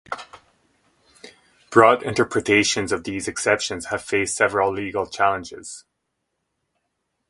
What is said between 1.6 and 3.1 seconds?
Broad interpretations of